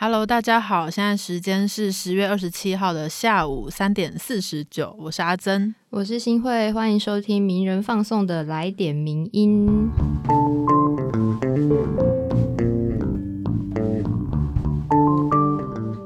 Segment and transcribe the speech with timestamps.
[0.00, 9.90] Hello，大家好，现在时间是十月二十七号的下午三点四十九，我是阿珍，我是新慧，欢迎收听名人放送的来点名音。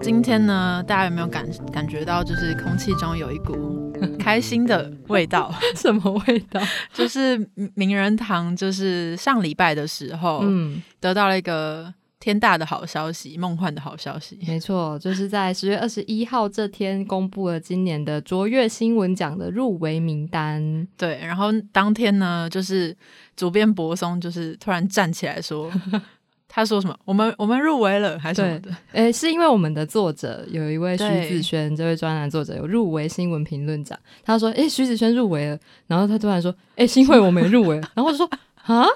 [0.01, 5.53] 今天呢，大家有没有感感觉到，就是空气中有一股 开心的味道？
[5.77, 6.59] 什么味道？
[6.95, 7.37] 就是
[7.75, 11.93] 名人堂，就是上礼拜的时候，嗯，得到了一个。
[12.23, 20.87] 天大的好消息，梦幻的好消息，没错，就是在十月二十一号这天公布了今年的卓越新闻奖的入围名单。
[20.97, 22.97] 对，然后当天呢，就是
[23.37, 25.69] 主编柏松就是突然站起来说，
[26.47, 26.97] 他说什么？
[27.05, 28.71] 我们我们入围了，还是什么的？
[28.93, 33.99] 哎，是因为我们的作者有一位徐子轩，这位专栏作者有入围新闻评论奖。
[34.23, 38.31] 他说，哎，徐子轩入围了，然后他突然说，哎，新会我没入围，然后我就说，
[38.63, 38.87] 啊。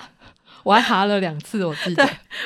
[0.66, 2.04] 我还查了两次，我记得，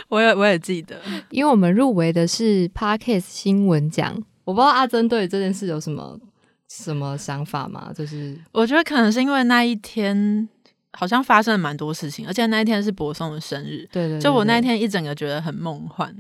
[0.08, 6.20] 我也我也记得，因为我们入围的是 Parkes 新闻奖，我不知道阿珍对这件事有什么
[6.68, 7.90] 什么想法吗？
[7.96, 10.46] 就是我觉得可能是因为那一天。
[10.92, 16.14] 好像发生了蛮多事情，而且那一天是博松的生日，对对，就我那一天一整个觉得很梦幻，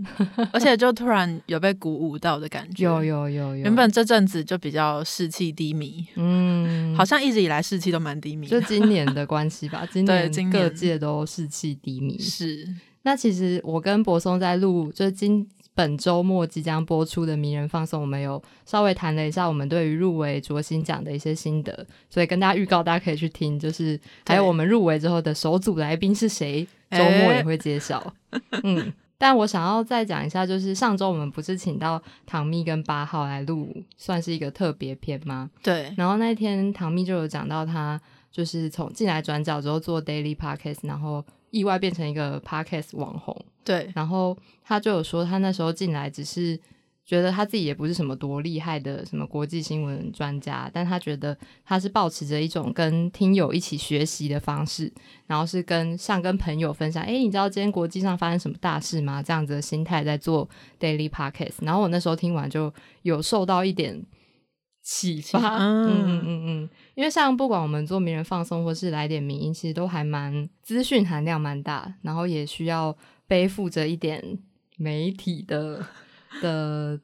[0.52, 3.64] 而且就突然有被鼓舞到的感觉，有有有有。
[3.64, 12.18] 原本这阵子就比较士气低迷，嗯，好像一直以来士气都蛮低迷，就今年的关系吧， 今年各界都士气低迷。
[12.18, 12.68] 是，
[13.02, 15.48] 那其实我跟博松在录，就是今。
[15.80, 28.12] 本周末即将播出的名人放送，我们有稍微谈了一下我们对于入围卓新奖的一些心得，所以跟大家预告，大家可以去听，就是还有我们入围之后的首组来宾是谁，周末也会揭晓。
[28.62, 35.48] 嗯，但我想要再讲一下，就是上周我们不是请到唐蜜跟八号来录，算是一个特别篇吗？
[35.62, 35.94] 对。
[35.96, 37.98] 然后那天唐蜜就有讲到，他
[38.30, 41.24] 就是从进来转角之后做 daily podcast，然后。
[41.52, 46.56] 意外变成一个 podcast 网红，对，然后他就有说，他那时候进来只是
[47.04, 54.92] 觉得他自己也不是什么多厉害的什么国际新闻专家，但他觉得他是保持着一种跟听友一起学习的方式，
[55.26, 59.20] 然后是跟像跟朋友分享，哎，你知道今天国际上发生什么大事吗？
[59.20, 62.72] 这样子的心态在做 daily podcast，然后我那时候听完就
[63.02, 64.06] 有受到一点。
[64.82, 72.94] 启发，嗯嗯嗯嗯，因为像不管我们做名人放松，或是来点名音，其实都还蛮资讯含量蛮大，然后也需要
[73.26, 74.22] 背负着一点
[74.76, 75.82] 媒体的
[76.42, 77.00] 的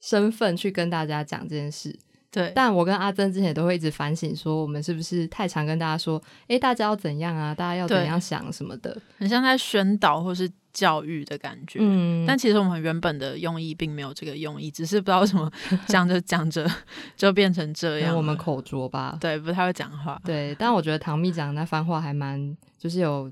[0.00, 1.98] 身份去跟大家讲这件事。
[2.30, 11.78] 对，但我跟阿珍之前都会一直反省，说我们是不是太常跟大家说，哎，大家要怎样啊，大家要怎样想什么的，很像在宣导或是教育的感觉。
[11.80, 15.50] 嗯，但其实我们原本的用意并没有这个用意，只是不知道什么
[15.86, 16.68] 讲着讲着
[17.16, 18.16] 就变成这样。
[18.16, 19.16] 我们口拙吧？
[19.20, 20.20] 对，不太会讲话。
[20.24, 23.30] 对，但我觉得唐蜜讲那番话还蛮，就是有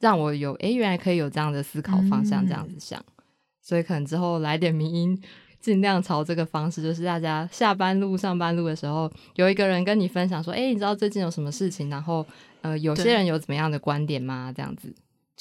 [0.00, 3.02] 让我有，哎，原来可以有这样的思考方向，这样子想，
[3.60, 5.22] 所以可能之后来点名音。
[5.62, 12.26] 尽量朝这个方式，就是大家下班路、上班路的时候，有一个人跟你分享说：“哎，你知道最近有什么事情？”然后，
[12.62, 14.52] 呃，有些人有怎么样的观点吗？
[14.52, 14.92] 这样子，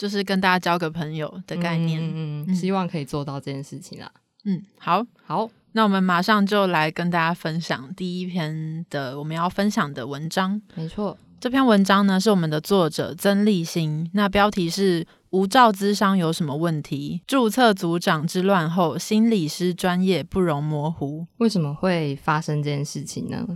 [0.01, 2.01] 就是跟大家交个朋友的概念。
[2.01, 4.12] 嗯嗯，希望可以做到这件事情啦。
[4.45, 10.59] 嗯，好，好，那我们马上就来跟大家分享第一篇的我们要分享的文章。
[10.73, 15.06] 没错，这篇文章呢是我们的作者曾立新，那标题是。
[15.31, 17.22] 无照资商有什么问题？
[17.25, 21.25] 注册组长之乱后，心理师专业不容模糊。
[21.38, 23.47] 为什么会发生这件事情呢？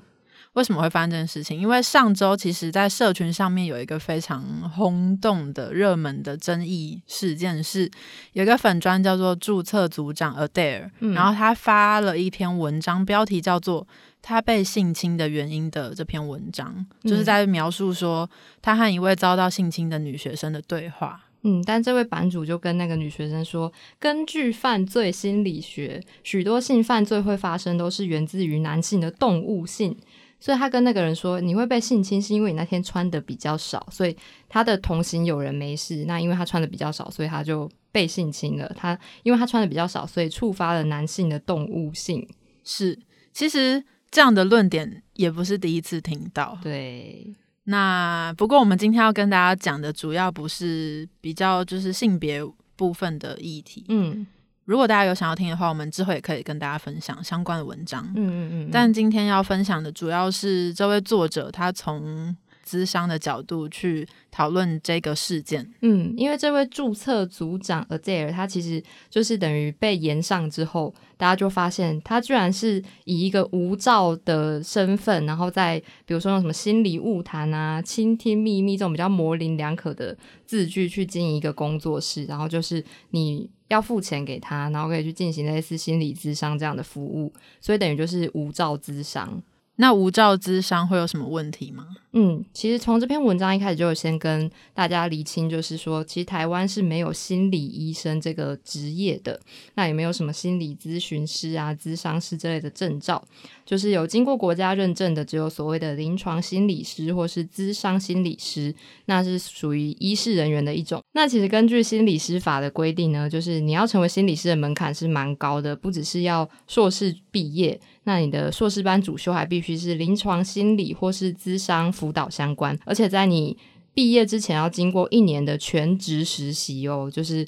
[0.56, 1.60] 为什么会发生这件事情？
[1.60, 7.90] 因为上周其实，在社群上面有一个非常轰动的热门的争议事件，是
[8.34, 13.86] 有一个粉砖叫做注册组长 Adair，然后他发了一篇文章，标题叫做
[14.24, 18.30] “他被性侵的原因”的这篇文章，就是在描述说
[18.62, 21.22] 他和一位遭到性侵的女学生的对话。
[21.48, 29.96] 嗯，但这位版主就跟那个女学生说，根据犯罪心理学，许多性犯罪会发生都是源自于男性的动物性，
[30.40, 34.16] 所以他跟那个人说，你会被性侵是因为你那天穿的比较少，所以
[34.47, 38.72] 他的同行有人没事，那因为他穿的比较少，所以他就被性侵了。
[38.75, 42.27] 他因为他穿的比较少，所以触发了男性的动物性。
[42.63, 43.00] 是，
[43.33, 46.57] 其实这样的论点也不是第一次听到。
[46.62, 47.33] 对。
[47.68, 52.39] 那不过，我们今天要跟大家讲的主要不是比较就是性别
[52.75, 53.83] 部分的议题。
[53.89, 54.27] 嗯，
[54.65, 58.03] 如果大家有想要听的话，我们之后也可以跟大家分享相关的文章。
[58.15, 58.69] 嗯嗯嗯。
[58.71, 62.35] 但今天要分享的主要是这位作者他从
[62.67, 65.69] 咨商的角度去讨论这个事件。
[65.81, 87.31] 嗯，因为这位注册组长 Adair，他其实就是等于被延上之后，大家就发现他居然是以一个无照的身份，然后在比如说用什么心理误谈啊、倾听秘密这种比较模棱两可的字句去经营一个工作室，然后就是你要付钱给他，然后可以去进行类似心理咨商这样的服务，
[87.62, 89.41] 所以等于就是无照咨商。
[89.77, 91.88] 那无照咨商会有什么问题吗？
[92.13, 99.38] 嗯，其实从这篇文章一开始就先跟大家厘清，就是说，其实台湾是没有心理医生这个职业的，
[99.74, 103.22] 那也没有什么心理咨询师啊、咨商师之类的证照，
[103.65, 108.73] 就是有经过国家认证的，只有所谓的临床心理师或是咨商心理师，
[109.06, 111.01] 那是属于医师人员的一种。
[111.13, 117.79] 那其实根据心理师法的规定呢，就是你要成为心理师的门槛是蛮高的，不只是要硕士毕业。
[118.03, 123.57] 那你的硕士班主修还必须是临床心理或是咨商辅导相关，而且在你
[123.95, 127.47] 毕业之前要经过一年的全职实习哦，就是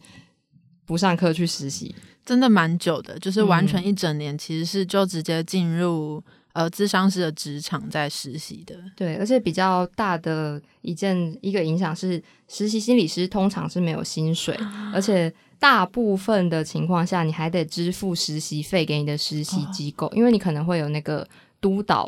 [0.85, 1.93] 不上课去实习，
[2.27, 8.75] 真的蛮久的，就是完全一整年，其实是就直接进入呃咨商师的职场在实习的。
[8.95, 14.55] 对，而且比较大的一件一个影响是，实习心理师通常是没有薪水，
[14.93, 15.33] 而且。
[15.59, 21.27] 大部分的情况下，你还得支付实习费给你的实习机构，因为你可能会有那个
[21.59, 22.03] 督导。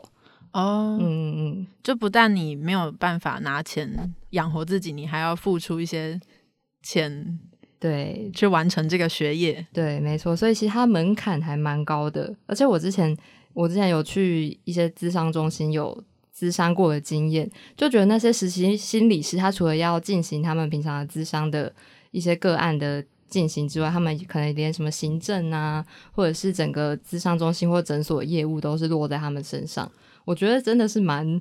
[0.51, 6.21] 哦，嗯嗯，就不但你没有办法拿钱养活自己，你还要付出一些
[6.83, 7.39] 钱，
[7.79, 13.15] 对，去完成这个学业，对，没错，所以其实它门槛还蛮高的，而且我之前
[13.53, 16.03] 我之前有去一些咨商中心有
[16.37, 21.73] 咨商过的经验，就觉得那些实习心理师他除了要进行他们平常的咨商的
[22.11, 23.03] 一些个案的。
[23.29, 29.87] 进行之外，他们可能连什么行政啊，或者是整个咨商中心或诊所业务都是落在他们身上。
[30.25, 31.39] 我觉得真的是蛮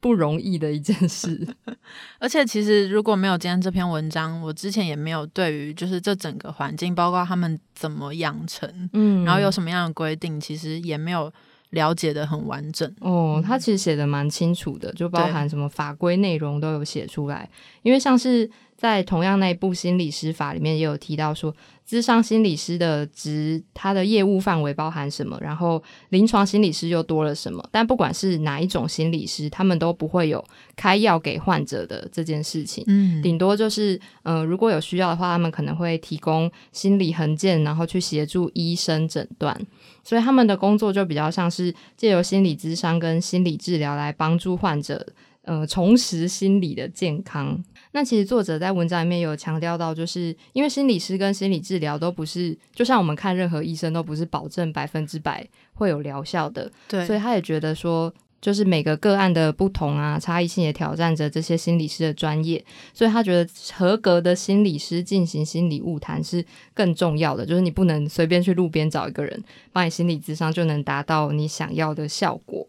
[0.00, 1.46] 不容易的一件事。
[2.18, 11.32] 而且，其实如果没有今天这篇文章，我之前也没有对于就是这整个环境，包括他们怎么养成，嗯，然后有什么样的规定，其实也没有
[11.70, 12.92] 了解的很完整。
[13.00, 17.48] 哦，他其实写的蛮清楚的，就包含什么法规内容都有写出来，
[17.82, 18.50] 因为像是。
[18.78, 21.52] 在同样那一部心理师法里面也有提到说，
[21.84, 27.68] 咨商心理师的职，他的业务范围包含什么，然后临床心理师又多了什么。
[27.72, 30.42] 但不管是哪一种心理师，他们都不会有
[30.76, 32.84] 开药给患者的这件事情。
[32.86, 39.60] 嗯，顶多就是，呃，如果有需要的话，他们可能会提供心理横件，然后去协助医生诊断。
[40.04, 45.04] 所以他们的工作就比较像是借由心理咨商跟心理治疗来帮助患者，
[45.42, 47.60] 呃，重拾心理的健康。
[47.92, 62.62] 那其实作者在文章里面有强调到，就是因为心理师跟心理治疗都不是，就像我们看任何医生都不是保证百分之百会有疗效的，对，所以他也觉得说，就是每个个案的不同啊，差异性也挑战着这些心理师的专业，
[62.92, 66.44] 所以他觉得合格的心理师进行心理误谈是
[66.74, 69.42] 更重要的，就是你不能随便去路边找一个人
[69.72, 72.66] 帮你心理咨商就能达到你想要的效果。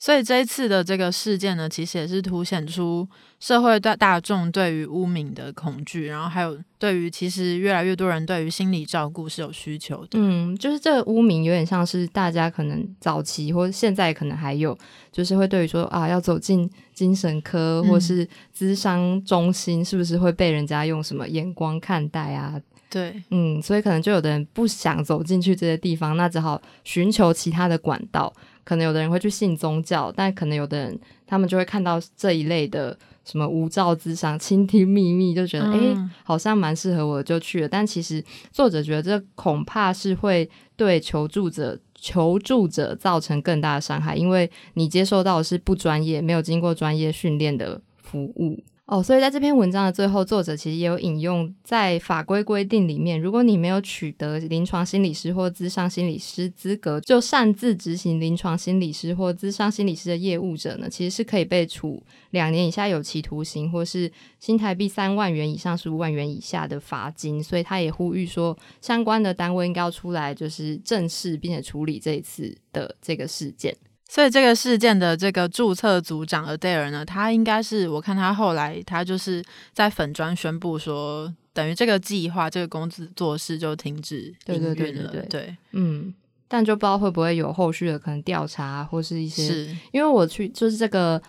[0.00, 3.06] 所以这一次的这个事件呢，其实也是凸显出
[3.38, 10.12] 社会大大众对于污名的恐惧，然后还有对于其实越来越多人对于心理照顾是有需求的。
[10.14, 14.76] 嗯，就是这个污名有点像是大家可能早期或现在可能还有，
[15.12, 18.26] 就是会对于说啊，要走进精神科或是
[18.56, 22.58] 咨商中心，是不是会被人家用什么眼光看待啊？
[22.90, 28.32] 对，嗯，所以可能就有的人不想走进去这些地方，那只好寻求其他的管道。
[28.64, 37.68] 可能有的人会去信宗教，但可能有的人他们就会看到这一类的什么无照之上 倾听秘密，就觉得哎，好像蛮适合我，就去了。
[37.68, 38.22] 但其实
[38.52, 48.62] 作者觉得这恐怕是会对求助者求助者造成更大的伤害，因为你接受到的是不专业、没有经过专业训练的服务。
[48.90, 67.40] 哦，所以在这篇文章的最后，作者其实也有引用在法规规定里面，如果你没有取得临床心理师或咨商心理师资格，就擅自执行临床心理师或咨商心理师的业务者呢，其实是可以被处两年以下有期徒刑，或是新台币三万元以上十五万元以下的罚金。
[67.40, 73.72] 所以他也呼吁说，相关的单位应该要出来，就是正视并且处理这一次的这个事件。
[74.10, 79.40] 所以这个事件的这个注册组长 Adair 呢，他应该是我看他后来他就是
[79.72, 85.26] 在粉砖宣布说，等于这个计划这个公司做事就停止对对对。
[85.30, 86.12] 对，嗯，
[86.48, 91.22] 但就不知道会不会有后续的可能调查或是一些，因为我去就是这个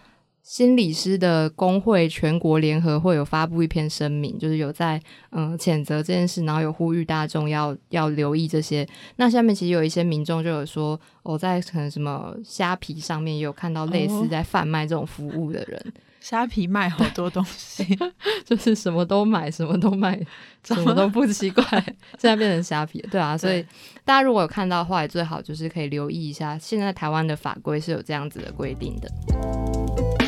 [0.44, 5.00] 心理师的工会全国联合会有发布一篇声明，就是有在
[5.32, 8.88] 嗯谴责这件事，然后有呼吁大众要要留意这些。
[9.18, 17.86] 那下面其实有一些民众就有说，我在可能什么虾皮上面也有看到类似在贩卖这种服务的人， 虾皮卖好多东西，
[18.44, 20.20] 就是什么都买，什么都卖，
[20.66, 21.64] 什么都不奇怪。
[22.18, 23.64] 现在变成虾皮，对啊，所以
[24.04, 30.21] 大家如果有看到的话，也最好就是可以留意一下，现在台湾的法规是有这样子的规定的。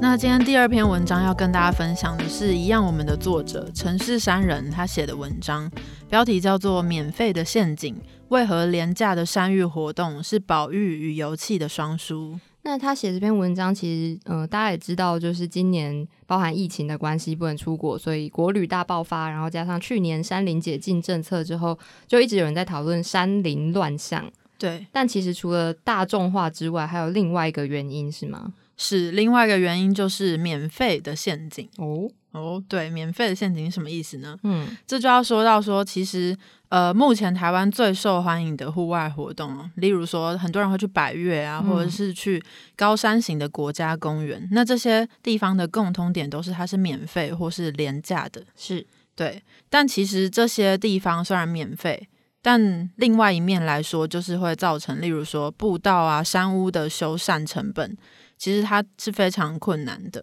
[0.00, 5.70] 那今天第二篇文章要跟大家分享的是一样，我们的作者陈世山人他写的文章，
[6.08, 12.34] 标题叫做《免费的陷阱：为何廉价的山域活动是保育与油气的双输》。
[12.66, 24.28] 那他写这篇文章，其实呃，大家也知道，就是今年包含疫情的关系不能出国，所以国旅大爆发，然后加上去年山林解禁政策之后，就一直有人在讨论山林乱象。
[24.58, 28.52] 对，但其实除了大众化之外，还有另外一个原因是吗？
[28.76, 34.36] 是另外一个原因，就是免费的陷阱哦哦，对，免费的陷阱是什么意思呢？
[34.42, 36.36] 嗯，这就要说到说，其实
[36.68, 42.42] 呃，目前台湾最受欢迎的户外活动，例如说很多人会去百越啊，或者是去
[42.76, 49.42] 高山型的国家公园，那这些地方的共通点都是它是免费或是廉价的，是对。
[49.70, 52.08] 但其实这些地方虽然免费，
[52.42, 57.96] 但另外一面来说，就是会造成例如说步道啊、山屋的修缮成本。
[58.38, 60.22] 其实它是非常困难的，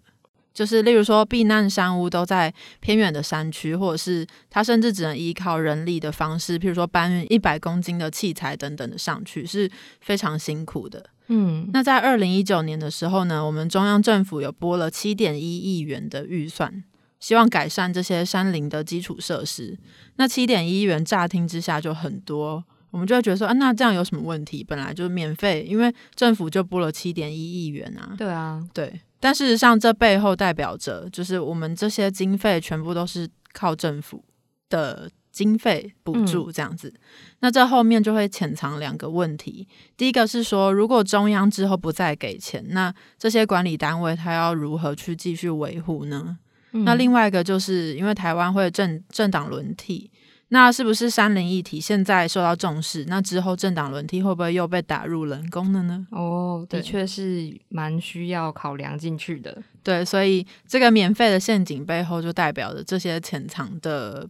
[0.54, 9.70] 就是例如说避难山屋都在偏远的山区，或者是它甚至只能依靠人力的方式，譬如说搬运一百公斤的器材等等的上去，是
[10.00, 11.06] 非常辛苦的。
[11.28, 16.84] 嗯，那在二零一九年的时候呢，我们中央政府有拨了七点一亿元的预算，
[17.20, 19.78] 希望改善这些山林的基础设施。
[20.18, 22.64] 那七点一亿元乍听之下就很多。
[22.92, 24.64] 我们就会觉得说，啊，那这样有什么问题？
[24.64, 28.14] 本来就是免费，因为政府就拨了七点一亿元啊。
[28.16, 29.02] 对啊，对。
[29.24, 34.22] 但事实上，这背后代表着，就是我们这些经费全部都是靠政府
[34.68, 36.94] 的经费补助这样子。
[37.40, 39.66] 那这后面就会潜藏两个问题。
[39.96, 46.38] 第一个是说，如果中央之后不再给钱，那这些管理单位他要如何去继续维护呢？
[46.72, 50.12] 那另外一个就是因为台湾会政政党轮替。
[50.54, 53.04] 那是不是山林议题现在受到重视？
[53.06, 56.06] 那之后政党轮替会不会又被打入冷宫了呢？
[56.12, 59.64] 哦，的确是蛮需要考量进去的。
[59.82, 64.30] 对，所以这个免费的陷阱背后就代表着这些潜藏的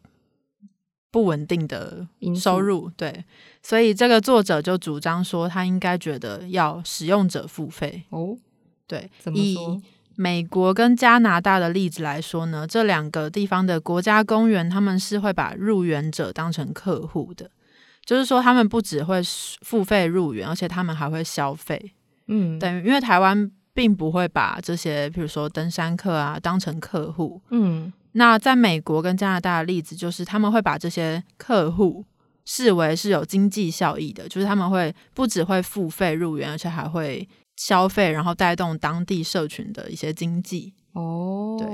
[1.11, 2.89] 不稳定的收入。
[2.95, 3.25] 对，
[3.61, 8.03] 所以这个作者就主张说，他应该觉得要使用者付费。
[8.11, 8.37] 哦，
[8.87, 9.81] 对，怎么说？
[10.15, 17.49] 美国跟加拿大的例子来说呢，这两个地方的国家公园，他们是会把入园者当成客户的，
[18.05, 19.21] 就是说他们不只会
[19.61, 21.93] 付费入园，而且他们还会消费。
[22.27, 27.41] 嗯，等于因为台湾并不会把这些，比如说登山客啊当成客户。
[27.49, 32.05] 嗯，那在美国跟加拿大的例子，就是他们会把这些客户
[32.45, 37.27] 视为是有经济效益的，就是他们会不只会付费入园，而且还会。
[37.55, 40.73] 消费，然后带动当地社群的一些经济。
[40.93, 41.67] 哦，对，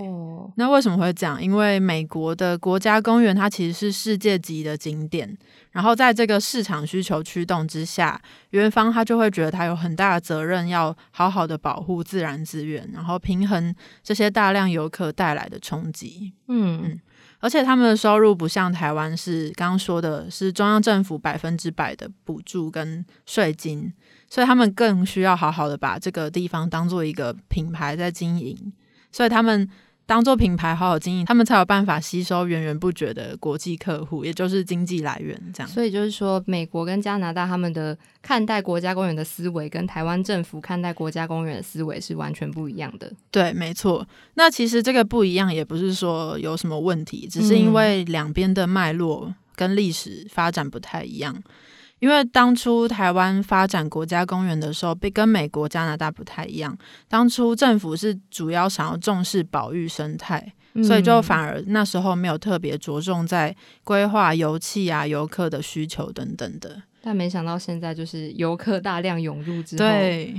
[0.56, 1.44] 那为什么会这样？
[1.44, 5.38] 因为美国的国家公园它其实是世界级的景点，
[5.72, 8.22] 然后在这个市场需求驱动之下，
[8.52, 16.32] 园方他就会觉得他有很大的责任要好好的保护自然资源，然后平衡这些大量游客带来的冲击。
[16.48, 17.00] 嗯嗯，
[17.40, 23.92] 而且他们的收入不像台湾是刚刚说的是中央政府百分之百的补助跟税金。
[24.30, 28.72] 所以他们更需要好好的把这个地方当做一个品牌在经营，
[29.12, 29.68] 所以他们
[30.06, 35.40] 当做品牌好好经营，他们才有办法吸收源源不绝的国际客户，也就是经济来源。
[35.54, 43.12] 这样，所以就是说，美国跟加拿大他们的看待国家公园的思维，跟台湾政府看待国家公园的思维是完全不一样的。
[43.30, 44.08] 对，没错。
[44.34, 51.36] 那其实这个不一样，也不是说有什么问题，只是因为两边的脉络跟历史发展不太一样。
[52.00, 56.78] 因为当初台湾发展国家公园的时候，被跟美国、加拿大不太一样。
[57.08, 60.54] 当初政府是主要想要重视保育生态，
[60.84, 66.82] 所以就反而那时候没有特别着重在规划油气啊、游客的需求等等的。
[67.02, 70.34] 但没想到现在就是游客大量涌入之后，对，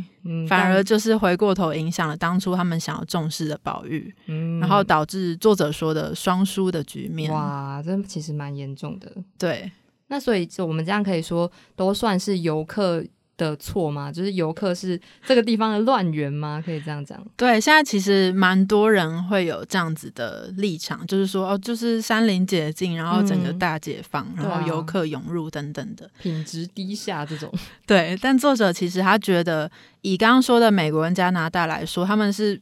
[0.46, 4.14] 反而就是回过头影响了当初他们想要重视的保育，
[4.60, 7.32] 然后导致作者说的双输的局面。
[7.32, 9.10] 哇，这其实蛮严重的。
[9.38, 9.72] 对。
[10.10, 13.02] 那所以，就我们这样可以说，都算是游客
[13.36, 14.10] 的错吗？
[14.10, 16.60] 就是游客是这个地方的乱源吗？
[16.66, 17.24] 可以这样讲？
[17.36, 27.50] 对，现在其实蛮多人会有这样子的立场，就是说哦，就是山林解禁，然后整个大解放，然后游客涌入等等的，品质低下这种。
[27.86, 29.70] 对，但作者其实他觉得，
[30.02, 32.60] 以刚刚说的美国跟加拿大来说，他们是。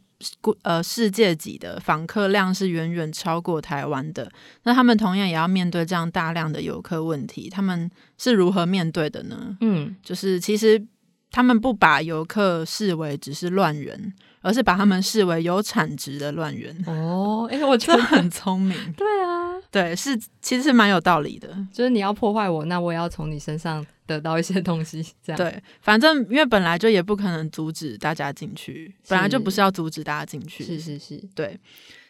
[0.63, 4.29] 呃，世界级的访客量是远远超过台湾的，
[4.65, 9.57] 那他们同样也要面对这样大量的游客问题，他们是如何面对的呢？
[9.61, 10.85] 嗯，就是其实
[11.31, 16.77] 他们不把游客视为只是乱人，而是把他们视为有产值的乱人。
[16.89, 18.77] 哦，哎，我觉得很聪明。
[18.99, 23.87] 对啊，对，是其实是蛮有道理的，就是你要破坏我，那我也要从你身上。
[24.09, 25.37] 得到一些东西，这样。
[25.37, 31.57] 对，反正因为本来就也不可能阻止大家进去，本来就不是要阻止大家进去，是是是，对，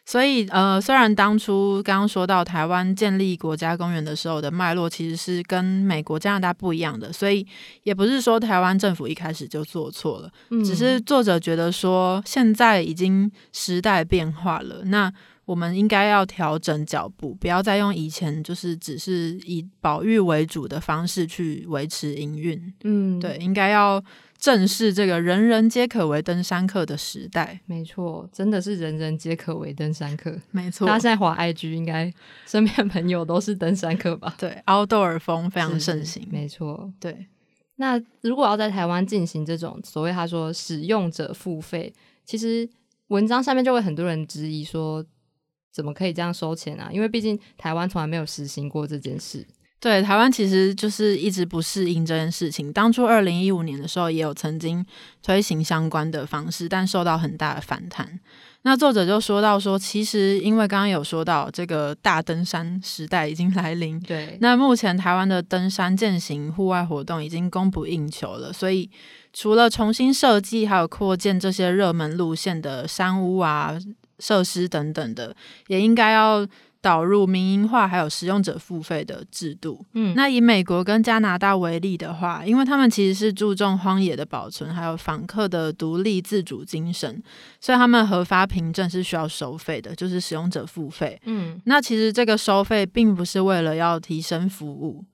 [0.07, 7.47] 所以呃，虽然当初刚刚说到台湾建立国家公园的时候的脉络其实是跟美国、加拿大不一样的，所以
[7.83, 10.31] 也不是说台湾政府一开始就做错了，
[10.65, 15.13] 只是作者觉得说现在已经时代变化了，那。
[15.49, 22.75] 我们应该要调整脚步，不要再用以前就是只是以保育为主的方式去维持营运。
[22.85, 24.05] 嗯，对，应该要
[24.37, 27.59] 正视这个人人皆可为登山客的时代。
[27.65, 30.39] 没错，真的是人人皆可为登山客。
[30.51, 32.13] 没错，大家现在滑 IG，应该
[32.45, 34.35] 身边朋友都是登山客吧？
[34.37, 36.29] 对，outdoor 风非常盛行。
[36.31, 37.27] 没错，对。
[37.77, 41.91] 那如果要在台湾进行这种所谓他说使用者付费，
[42.27, 42.69] 其实
[43.07, 45.03] 文章下面就会很多人质疑说。
[45.79, 46.91] 怎么可以这样收钱啊？
[46.93, 49.47] 因为毕竟台湾从来没有实行过这件事。
[49.79, 52.73] 对，台湾其实就是一直不适应这件事情。
[52.73, 54.85] 当初二零一五年的时候，也有曾经
[55.23, 58.19] 推行相关的方式，但受到很大的反弹。
[58.63, 68.91] 那作者就说到说，其实因为刚刚有说到这个大登山时代已经来临，对，那目前台湾的登山践行户外活动已经供不应求了，所以
[69.33, 73.79] 除了重新设计还有扩建这些热门路线的山屋啊。
[74.19, 75.35] 设施等等的，
[75.67, 76.47] 也应该要
[76.81, 79.85] 导入民营化，还有使用者付费的制度。
[79.95, 87.21] 嗯，那以美国跟加拿大为例的话，因为他们其实是注重荒野的保存，还有访客的独立自主精神，
[87.61, 91.21] 所以他们核发凭证是需要收费的，就是使用者付费。
[91.25, 95.05] 嗯，那其实这个收费并不是为了要提升服务。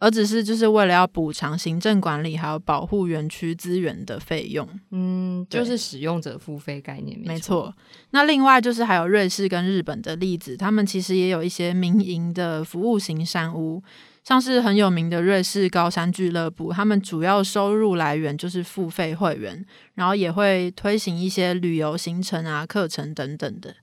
[0.00, 7.74] 而只是就是为了要补偿行政管理还有保护园区资源的费用，嗯，就是使用者付费概念，没错。
[8.10, 13.82] 那另外就是还有瑞士跟日本的例子，他们其实也有一些民营的服务型山屋，
[14.22, 23.74] 像是很有名的瑞士高山俱乐部，他们主要收入来源就是付费会员，然后也会推行一些旅游行程啊、课程等等的。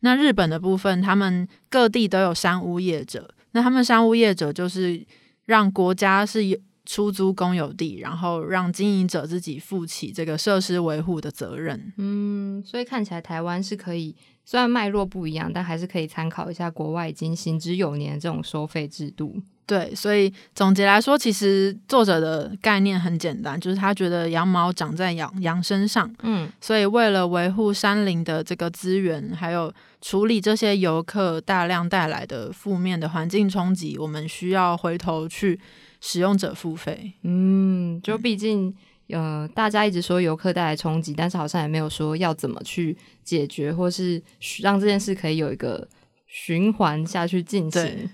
[0.00, 5.04] 那日本的部分，他们各地都有山屋业者，那他们山屋业者就是。
[5.48, 11.90] 让国家是有出租公有地，然后让经营者自己负起这个设施维护的责任。
[11.96, 19.40] 嗯，所以看起来台湾是可以，虽然脉络不一样，但还是可以参考一下国外已经行之有年这种收费制度。
[19.68, 35.60] 对，所以总结来说，其实作者的概念很简单，就是他觉得羊毛长在羊羊身上，嗯，所以为了维护山林的这个资源，还有处理这些游客大量带来的负面的环境冲击，我们需要回头去
[36.00, 37.12] 使用者付费。
[37.24, 38.74] 嗯，就毕竟
[39.10, 44.22] 呃，大家一直说游客带来冲击，但是好像也没有说要怎么去解决，或是
[44.62, 45.86] 让这件事可以有一个
[46.26, 48.08] 循环下去进行。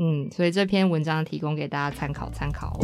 [0.00, 2.78] 嗯，所以这篇文章提供给大家参考参考。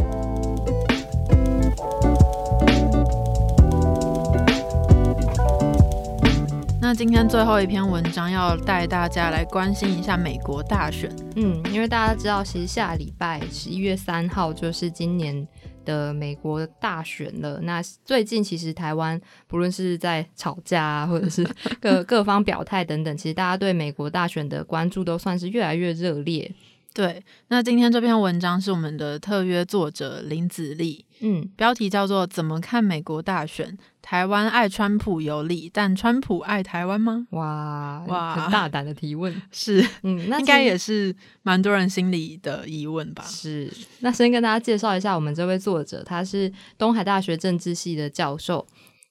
[6.81, 11.09] 那今天最后一篇文章要带大家来关心一下美国大选。
[11.35, 15.47] 嗯，因为大家知道，其实下礼拜十一月三号就是今年
[15.83, 17.59] 的美国大选了。
[17.63, 21.43] 那最近其实台湾不论是在吵架啊，或者是
[21.81, 26.53] 各 各方表态等等，其实大家对美国大选的关注都算是越来越热烈。
[26.95, 33.77] 对，那今天这篇文章是我们的特约作者林子立，嗯，标题叫做《怎么看美国大选？
[34.01, 43.25] 台湾爱川普有理，但川普爱台湾吗？》哇哇，很大胆的提问， 是，嗯，那应该也是蛮多人心里的疑问吧？
[43.27, 48.65] 是，那先跟大家介绍一下我们这位作者，他是东海大学政治系的教授。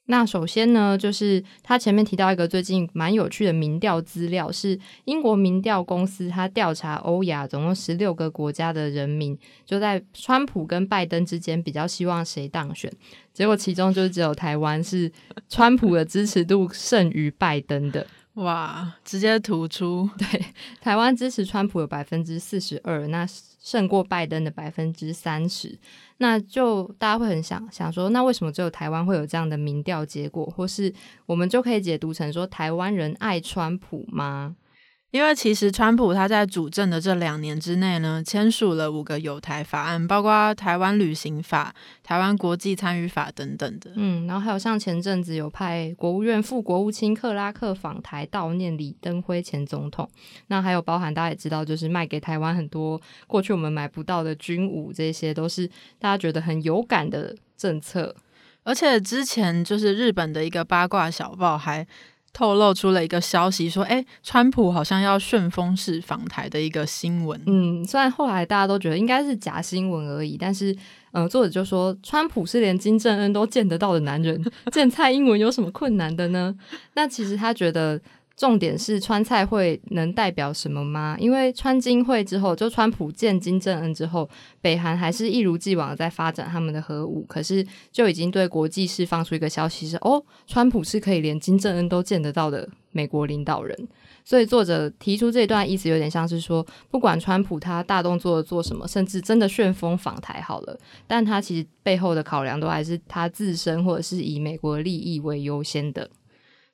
[0.07, 12.93] 那首先呢，就是他前面提到一个最近蛮有趣的民调资料，是英国民调公司他调查欧亚总共十六个国家的人民，就在川普跟拜登之间比较希望谁当选，
[13.33, 15.11] 结果其中就只有台湾是
[15.49, 18.07] 川普的支持度胜于拜登的。
[18.35, 20.11] 哇，直接突出。
[20.19, 20.45] 对，
[20.81, 23.25] 台湾支持川普有百分之四十二，那
[23.65, 25.77] 胜过拜登的百分之三十。
[26.19, 30.93] 那就大家会很想想说，那为什么只有台湾会有这样的民调结果，或是
[31.25, 34.55] 我们就可以解读成说台湾人爱川普吗？
[35.15, 41.73] 因为其实川普他在主政的这两年之内呢，签署了五个有台法案，包括台湾旅行法、
[42.03, 43.93] 台湾国际参与法等等的。
[43.95, 50.11] 嗯，然后还有像前阵子有派国务院副国务卿克拉克访台悼念李登辉前总统，
[50.49, 55.65] 那还有包含大家也知道，就是卖给台湾很多过去我们买不到的军武，这些都是
[56.01, 58.13] 大家觉得很有感的政策。
[58.65, 61.87] 而且之前就是日本的一个八卦小报还。
[62.35, 67.41] 透露出了一个消息，说，哎，川普好像要顺风式访台的一个新闻。
[67.47, 70.77] 嗯，虽然后来大家都觉得应该是假新闻而已，但是，
[71.13, 76.55] 呃，作者就说，川普是连金正恩都见得到的男人， 见蔡英文有什么困难的呢？
[76.93, 77.99] 那其实他觉得。
[78.37, 81.17] 重点是川菜会能代表什么吗？
[81.21, 84.29] 因为川金会之后，就川普见金正恩之后，
[84.61, 93.89] 北韩还是一如既往的在发展他们的核武，可是就已经对国际释放出一个消息是：哦，川普是可以连金正恩都见得到的美国领导人。
[94.25, 106.11] 所以作者提出这段意思有点像是说，不管川普他大动作做什么，甚至真的旋风访台好了，但他其实背后的考量都还是他自身或者是以美国利益为优先的。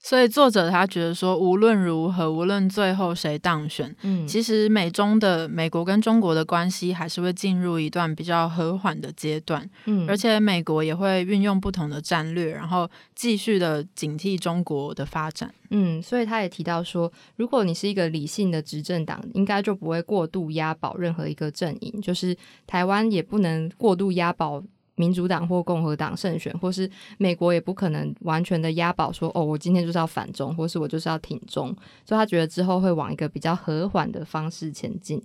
[0.03, 22.35] 所以作者他觉得说，无论如何，无论最后谁当选，嗯，其实美中的美国跟中国的关系还是会进入一段比较和缓的阶段，嗯，而且美国也会运用不同的战略，然后继续的警惕中国的发展，嗯，所以他也提到说，如果你是一个理性的执政党，应该就不会过度押宝任何一个阵营，就是
[22.67, 24.63] 台湾也不能过度押宝。
[25.01, 35.23] 民主党或共和党胜选，或是美国也不可能完全的押宝说哦，我今天就是要反中，或是我就是要挺中，所以他觉得之后会往一个比较和缓的方式前进。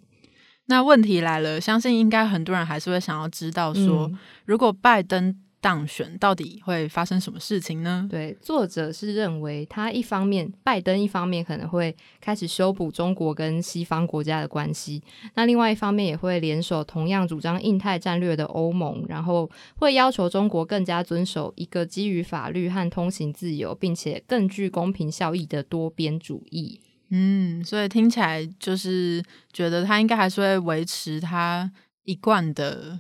[0.67, 4.09] 那问题来了，相信应该很多人还是会想要知道说，
[4.45, 5.35] 如果拜登。
[5.65, 8.08] 当选到底会发生什么事情呢？
[8.08, 15.01] 对，作者是认为他一方面拜登一方面可能会开始修补中国跟西方国家的关系，
[15.34, 26.80] 那另外一方面也会联手同样主张印太战略的欧盟，然后会要求中国更加遵守一个基于法律和通行自由，并且更具公平效益的多边主义。
[27.10, 31.71] 嗯，所以听起来就是觉得他应该还是会维持他
[32.04, 32.99] 一贯的。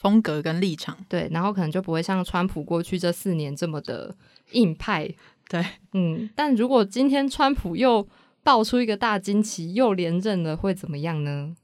[0.00, 4.16] 风格跟立场，对，然后可能就不会像川普过去这四年这么的
[4.52, 5.06] 硬派，
[5.46, 6.30] 对，嗯。
[6.34, 8.08] 但如果今天川普又
[8.42, 11.54] 爆出一个大惊奇，又连任了，会怎么样呢？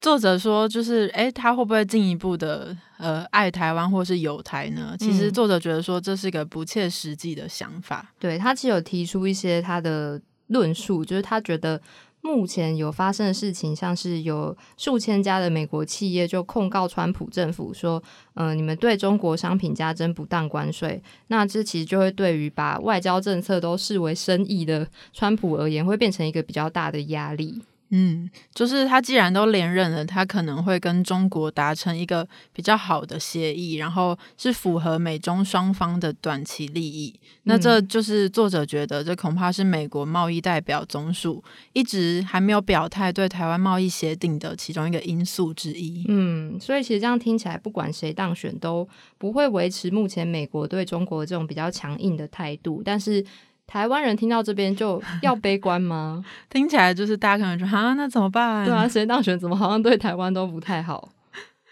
[0.00, 4.94] 作者说，就是哎，他会不会进一步的呃爱台湾或是有台呢？
[4.96, 8.14] 其实作者觉得说，这是一个不切实际的想法。
[8.20, 11.82] 对他其实有提出一些他的论述，就是他觉得。
[12.22, 18.02] 目前有发生的事情，像是有数千家的美国企业就控告川普政府说，
[18.34, 27.62] 嗯，你们对中国商品加征不当关税，那这其实就会对于把外交政策都视为生意的川普而言，会变成一个比较大的压力。
[27.92, 37.12] 嗯，就是他既然都连任了，他可能会跟中国达成一个比较好的协议，然后是符合美中双方的短期利益。
[37.42, 46.04] 那这就是作者觉得，这恐怕是美国贸易代表总署一直还没有表态对台湾贸易协定的其中一个因素之一。
[46.06, 53.24] 嗯，所以其实这样听起来，不管谁当选，都不会维持目前美国对中国这种比较强硬的态度，但是。
[53.70, 56.24] 台湾人听到这边就 要悲观吗？
[56.50, 58.64] 听起来就是大家可能说啊，那怎么办？
[58.64, 61.10] 对啊，谁当选怎么好像对台湾都不太好。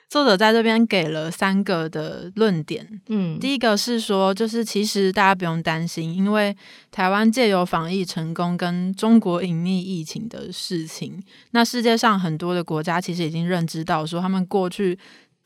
[0.08, 3.00] 作者在这边给了三个的论点。
[3.08, 6.56] 嗯，第一个是说，就是其实大家不用担心，因为
[6.92, 14.96] 台湾借由防疫成功跟中国隐匿疫情的事情，那世界上很多的国家其实已经认知到说，他们过去。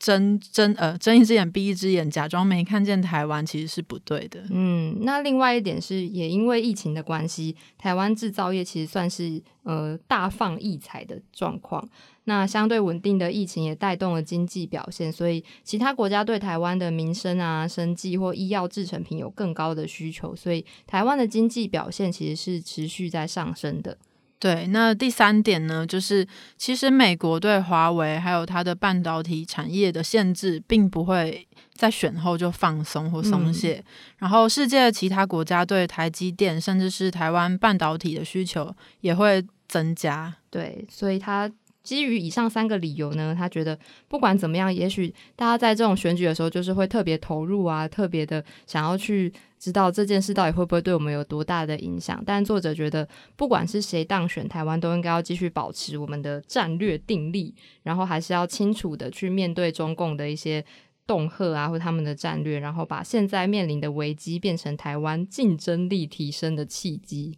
[0.03, 4.43] 睁睁呃睁一只眼闭一只眼，假装没看见台湾，其实是不对的。
[4.49, 11.89] 嗯，那另外一点是，也因为疫情的关系，台湾制造业其实算是呃大放异彩的状况。
[12.25, 23.97] 那相对稳定的疫情也带动了经济表现，所以其他国家对台湾的民生啊、生计或医药制成品有更高的需求，所以台湾的经济表现其实是持续在上升的。
[24.43, 26.27] 对，那第三点呢，就是
[26.57, 33.81] 其实美国对华为还有它的半导体产业的限制，并不会在选后就放松或松懈。
[34.17, 40.35] 然后，世界其他国家对台积电甚至是台湾半导体的需求也会增加。
[40.49, 41.49] 对，所以他
[41.83, 52.23] 基于以上三个理由呢，他觉得不管怎么样，也许大家在这种选举的时候，就是会特别投入啊，特别的想要去知道这件事到底会不会对我们有多大的影响。
[52.25, 60.63] 但作者觉得，不管是谁当选，台湾都应该要继续保持我们的战略定力，然后还是要清楚的去面对中共的一些
[61.05, 67.37] 恫吓啊，或他们的战略，然后把现在面临的危机变成台湾竞争力提升的契机。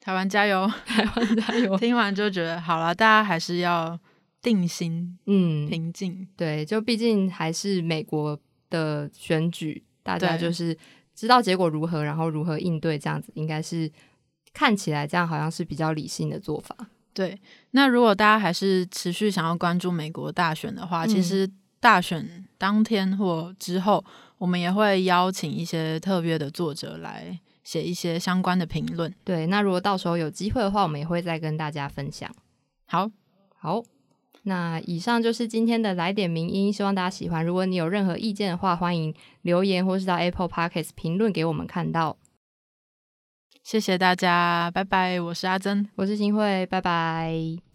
[0.00, 1.76] 台湾加油， 台湾加油！
[1.76, 3.98] 听完就觉得好了，大家还是要
[4.40, 6.26] 定心，嗯，平静。
[6.36, 8.38] 对，就毕竟还是美国
[8.70, 10.76] 的选举，大家就是
[11.14, 13.90] 知道结果如何，然后如何应对，这样子应该是
[14.54, 16.74] 看起来这样好像是比较理性的做法。
[17.12, 17.38] 对，
[17.72, 21.46] 那如果大家还是持续想要关注美国大选的话，其实
[21.78, 24.02] 大选当天或之后，
[24.38, 27.38] 我们也会邀请一些特别的作者来。
[27.62, 29.46] 写一些相关的评论，对。
[29.46, 32.30] 那如果到时候有机会的话，我们也会再跟大家分享。
[32.86, 33.10] 好，
[33.56, 33.82] 好。
[34.44, 37.44] 那以上就是今天的来点名音，希望大家喜欢。
[37.44, 42.16] 如果你有任何意见的话，欢迎留言或是到 Apple Podcast 评论给我们看到。
[43.62, 45.20] 谢谢大家，拜拜。
[45.20, 47.69] 我是阿珍，我是新慧，拜拜。